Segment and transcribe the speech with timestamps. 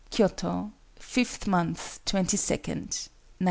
[0.09, 3.09] _Kyoto, Fifth Month twenty second, 1905.